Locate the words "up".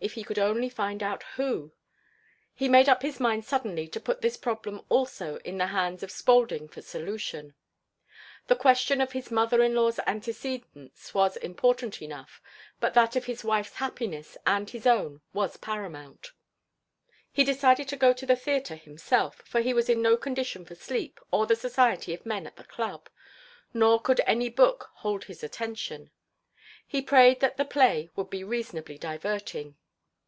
2.90-3.00